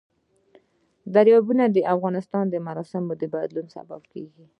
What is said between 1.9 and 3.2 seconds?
افغانستان د موسم